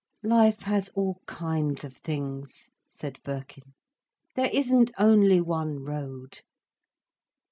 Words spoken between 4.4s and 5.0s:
isn't